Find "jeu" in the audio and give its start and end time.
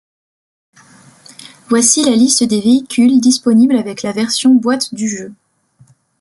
5.07-5.31